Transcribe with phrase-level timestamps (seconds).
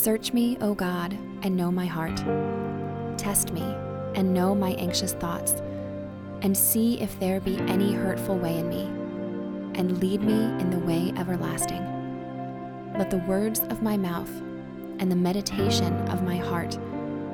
[0.00, 2.18] Search me, O God, and know my heart.
[3.18, 3.62] Test me
[4.14, 5.54] and know my anxious thoughts,
[6.42, 8.82] and see if there be any hurtful way in me,
[9.76, 11.84] and lead me in the way everlasting.
[12.96, 14.30] Let the words of my mouth
[15.00, 16.78] and the meditation of my heart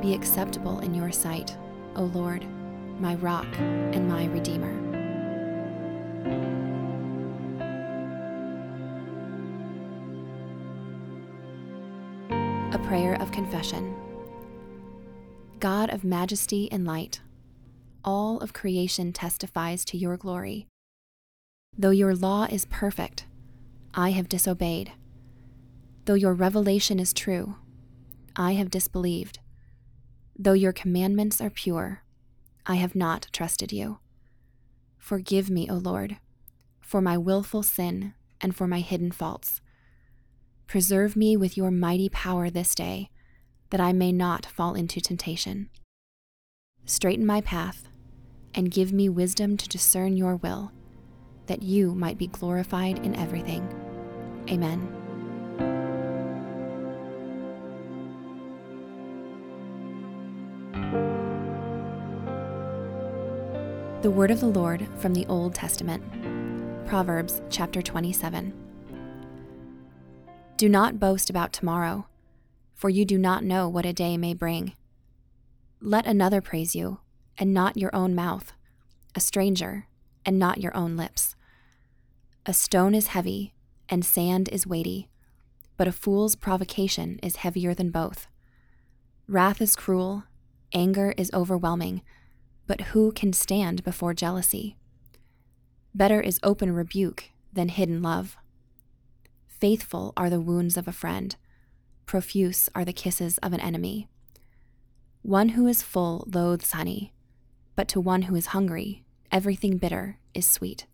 [0.01, 1.55] be acceptable in your sight,
[1.97, 2.47] O Lord,
[2.99, 4.84] my rock and my redeemer.
[12.87, 13.97] Prayer of confession.
[15.59, 17.23] God of majesty and light,
[18.05, 20.67] all of creation testifies to your glory.
[21.79, 23.25] Though your law is perfect,
[23.95, 24.93] I have disobeyed.
[26.05, 27.57] Though your revelation is true,
[28.37, 29.39] I have disbelieved.
[30.39, 32.03] Though your commandments are pure,
[32.67, 33.99] I have not trusted you.
[34.99, 36.19] Forgive me, O Lord,
[36.83, 39.63] for my wilful sin and for my hidden faults.
[40.75, 43.09] Preserve me with your mighty power this day,
[43.71, 45.71] that I may not fall into temptation.
[46.85, 47.87] Straighten my path,
[48.57, 50.73] and give me wisdom to discern your will,
[51.47, 53.63] that you might be glorified in everything.
[54.51, 54.81] Amen.
[64.03, 66.03] The word of the Lord from the Old Testament.
[66.85, 68.64] Proverbs chapter 27.
[70.57, 72.07] Do not boast about tomorrow,
[72.75, 74.75] for you do not know what a day may bring.
[75.81, 77.01] Let another praise you,
[77.37, 78.53] and not your own mouth,
[79.17, 79.89] a stranger,
[80.25, 81.35] and not your own lips.
[82.47, 83.53] A stone is heavy,
[83.89, 85.09] and sand is weighty,
[85.77, 88.29] but a fool's provocation is heavier than both.
[89.27, 90.23] Wrath is cruel,
[90.73, 92.01] anger is overwhelming,
[92.69, 94.77] but who can stand before jealousy?
[95.93, 98.37] Better is open rebuke than hidden love.
[99.65, 101.37] Faithful are the wounds of a friend,
[102.05, 104.09] profuse are the kisses of an enemy.
[105.23, 107.15] One who is full loathes honey,
[107.75, 110.85] but to one who is hungry, everything bitter is sweet.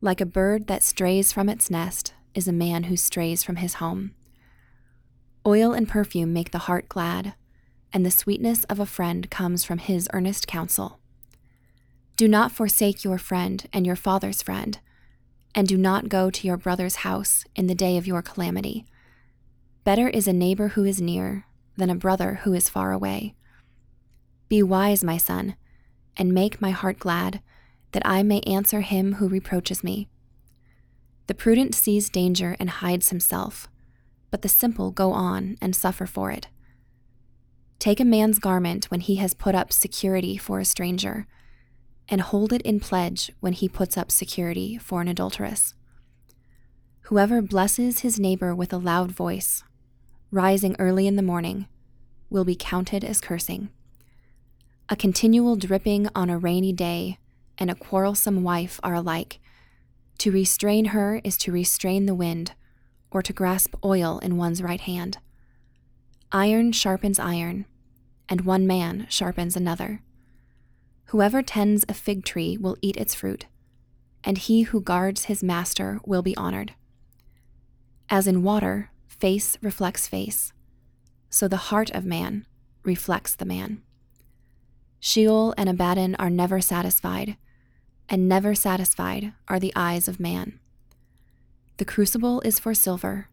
[0.00, 3.74] Like a bird that strays from its nest is a man who strays from his
[3.74, 4.14] home.
[5.46, 7.34] Oil and perfume make the heart glad,
[7.92, 11.00] and the sweetness of a friend comes from his earnest counsel.
[12.16, 14.80] Do not forsake your friend and your father's friend
[15.54, 18.84] and do not go to your brother's house in the day of your calamity.
[19.84, 21.46] Better is a neighbor who is near
[21.76, 23.34] than a brother who is far away.
[24.48, 25.56] Be wise, my son,
[26.16, 27.40] and make my heart glad,
[27.92, 30.08] that I may answer him who reproaches me.
[31.26, 33.68] The prudent sees danger and hides himself,
[34.30, 36.48] but the simple go on and suffer for it.
[37.78, 41.26] Take a man's garment when he has put up security for a stranger
[42.12, 45.74] and hold it in pledge when he puts up security for an adulteress.
[47.04, 49.64] Whoever blesses his neighbor with a loud voice,
[50.30, 51.68] rising early in the morning,
[52.28, 53.70] will be counted as cursing.
[54.90, 57.16] A continual dripping on a rainy day
[57.56, 59.40] and a quarrelsome wife are alike.
[60.18, 62.52] To restrain her is to restrain the wind,
[63.10, 65.16] or to grasp oil in one's right hand.
[66.30, 67.64] Iron sharpens iron,
[68.28, 70.02] and one man sharpens another.
[71.12, 73.44] Whoever tends a fig tree will eat its fruit,
[74.24, 76.72] and he who guards his master will be honored.
[78.08, 80.54] As in water, face reflects face,
[81.28, 82.46] so the heart of man
[82.82, 83.82] reflects the man.
[85.00, 87.36] Sheol and Abaddon are never satisfied,
[88.08, 90.60] and never satisfied are the eyes of man.
[91.76, 93.28] The crucible is for silver,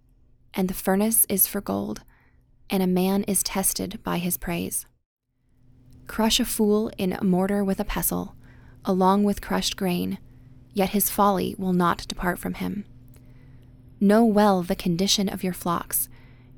[0.53, 2.01] and the furnace is for gold,
[2.69, 4.85] and a man is tested by his praise.
[6.09, 8.35] Crush a fool in a mortar with a pestle,
[8.83, 10.17] along with crushed grain,
[10.73, 12.83] yet his folly will not depart from him.
[13.99, 16.09] Know well the condition of your flocks,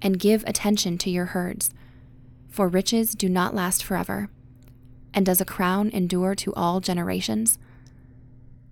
[0.02, 1.74] and give attention to your herds,
[2.48, 4.30] for riches do not last forever.
[5.14, 7.60] And does a crown endure to all generations?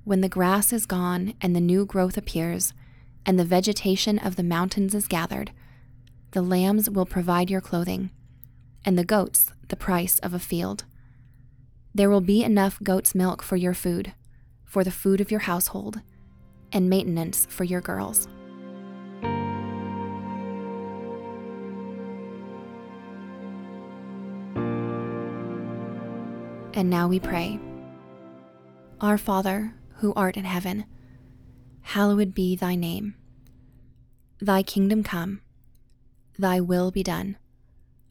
[0.05, 2.73] When the grass is gone and the new growth appears,
[3.25, 5.51] and the vegetation of the mountains is gathered,
[6.31, 8.11] the lambs will provide your clothing,
[8.85, 10.83] and the goats the price of a field.
[11.93, 14.13] There will be enough goat's milk for your food,
[14.65, 16.01] for the food of your household,
[16.71, 18.27] and maintenance for your girls.
[26.73, 27.59] And now we pray.
[29.01, 30.85] Our Father, who art in heaven,
[31.81, 33.15] hallowed be thy name.
[34.39, 35.41] Thy kingdom come,
[36.37, 37.37] thy will be done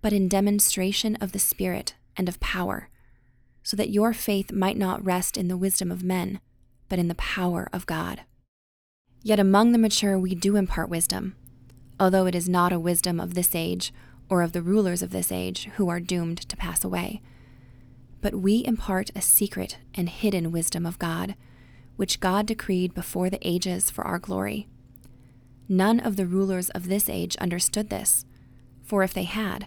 [0.00, 2.88] but in demonstration of the Spirit and of power,
[3.62, 6.40] so that your faith might not rest in the wisdom of men,
[6.88, 8.22] but in the power of God.
[9.22, 11.36] Yet among the mature we do impart wisdom,
[11.98, 13.92] although it is not a wisdom of this age
[14.30, 17.20] or of the rulers of this age who are doomed to pass away.
[18.20, 21.34] But we impart a secret and hidden wisdom of God,
[21.96, 24.68] which God decreed before the ages for our glory.
[25.68, 28.24] None of the rulers of this age understood this,
[28.82, 29.66] for if they had,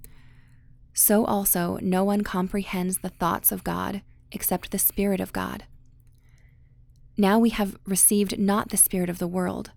[0.93, 4.01] So also, no one comprehends the thoughts of God
[4.31, 5.65] except the Spirit of God.
[7.17, 9.71] Now we have received not the Spirit of the world,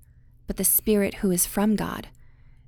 [0.47, 2.09] but the Spirit who is from God,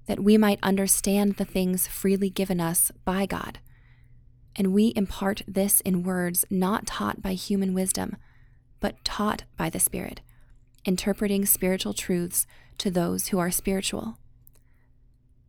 [0.06, 3.58] that we might understand the things freely given us by God
[4.56, 8.16] and we impart this in words not taught by human wisdom,
[8.80, 10.22] but taught by the Spirit,
[10.84, 12.46] interpreting spiritual truths
[12.78, 14.18] to those who are spiritual.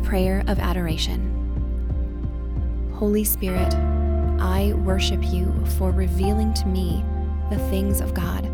[0.00, 1.26] Prayer of adoration.
[2.94, 3.74] Holy Spirit,
[4.40, 7.04] I worship you for revealing to me
[7.50, 8.44] the things of God.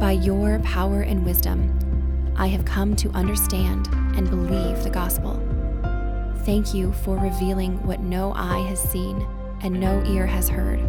[0.00, 1.72] By your power and wisdom,
[2.36, 5.40] I have come to understand and believe the gospel.
[6.44, 9.26] Thank you for revealing what no eye has seen
[9.62, 10.80] and no ear has heard,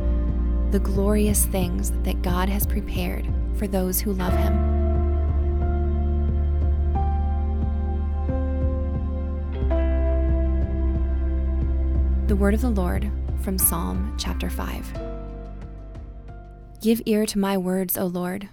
[0.71, 4.76] the glorious things that God has prepared for those who love Him.
[12.27, 15.00] The word of the Lord from Psalm chapter 5.
[16.81, 18.50] Give ear to my words, O Lord.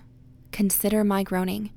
[0.52, 1.72] Consider my groaning.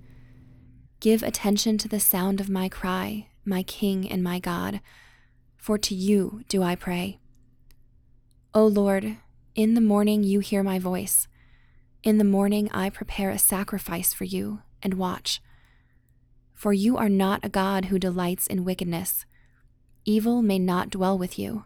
[0.99, 4.79] Give attention to the sound of my cry, my King and my God,
[5.57, 7.17] for to you do I pray.
[8.53, 9.17] O Lord,
[9.55, 11.27] in the morning you hear my voice.
[12.03, 15.41] In the morning I prepare a sacrifice for you and watch.
[16.53, 19.25] For you are not a God who delights in wickedness.
[20.05, 21.65] Evil may not dwell with you.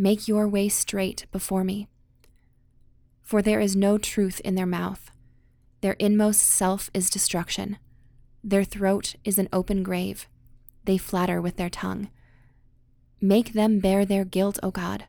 [0.00, 1.86] Make your way straight before me.
[3.22, 5.10] For there is no truth in their mouth.
[5.82, 7.76] Their inmost self is destruction.
[8.42, 10.26] Their throat is an open grave.
[10.86, 12.08] They flatter with their tongue.
[13.20, 15.04] Make them bear their guilt, O God.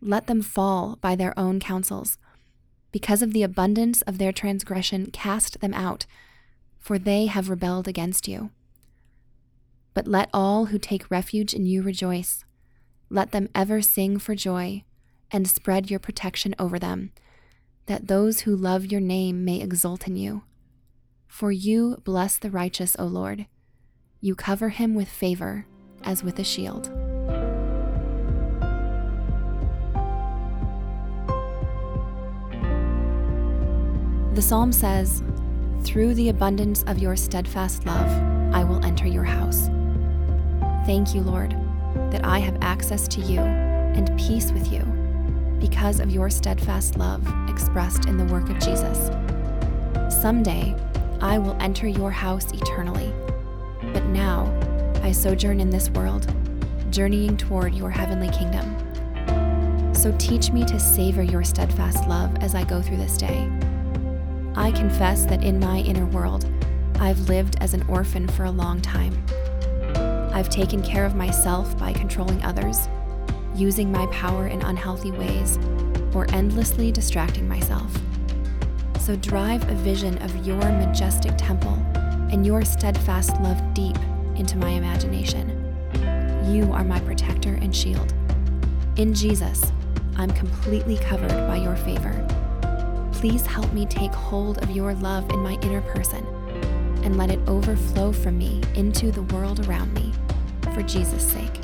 [0.00, 2.16] Let them fall by their own counsels.
[2.90, 6.06] Because of the abundance of their transgression, cast them out,
[6.78, 8.50] for they have rebelled against you.
[9.92, 12.46] But let all who take refuge in you rejoice.
[13.12, 14.84] Let them ever sing for joy
[15.30, 17.12] and spread your protection over them,
[17.84, 20.44] that those who love your name may exult in you.
[21.26, 23.44] For you bless the righteous, O Lord.
[24.22, 25.66] You cover him with favor
[26.04, 26.84] as with a shield.
[34.34, 35.22] The psalm says,
[35.82, 38.08] Through the abundance of your steadfast love,
[38.54, 39.68] I will enter your house.
[40.86, 41.54] Thank you, Lord,
[42.12, 44.80] that I have access to you and peace with you
[45.58, 49.10] because of your steadfast love expressed in the work of Jesus.
[50.14, 50.76] Someday,
[51.20, 53.12] I will enter your house eternally,
[53.92, 54.52] but now
[55.02, 56.32] I sojourn in this world,
[56.90, 58.76] journeying toward your heavenly kingdom.
[59.94, 63.50] So teach me to savor your steadfast love as I go through this day.
[64.54, 66.44] I confess that in my inner world,
[67.00, 69.24] I've lived as an orphan for a long time.
[70.34, 72.88] I've taken care of myself by controlling others,
[73.54, 75.58] using my power in unhealthy ways,
[76.14, 77.94] or endlessly distracting myself.
[79.00, 81.74] So drive a vision of your majestic temple
[82.32, 83.96] and your steadfast love deep
[84.36, 85.50] into my imagination.
[86.48, 88.14] You are my protector and shield.
[88.96, 89.70] In Jesus,
[90.16, 92.26] I'm completely covered by your favor.
[93.12, 96.26] Please help me take hold of your love in my inner person
[97.04, 100.12] and let it overflow from me into the world around me
[100.74, 101.60] for Jesus' sake.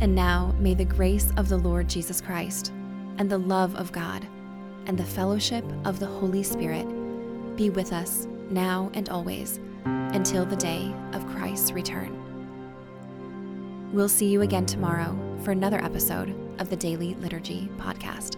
[0.00, 2.72] And now may the grace of the Lord Jesus Christ,
[3.18, 4.26] and the love of God,
[4.86, 6.86] and the fellowship of the Holy Spirit
[7.56, 12.18] be with us now and always until the day of Christ's return.
[13.92, 18.36] We'll see you again tomorrow for another episode of the Daily Liturgy Podcast.